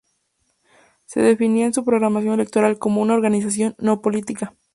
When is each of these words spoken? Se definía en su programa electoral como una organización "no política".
Se 1.05 1.21
definía 1.21 1.67
en 1.67 1.75
su 1.75 1.85
programa 1.85 2.19
electoral 2.21 2.79
como 2.79 3.03
una 3.03 3.13
organización 3.13 3.75
"no 3.77 4.01
política". 4.01 4.55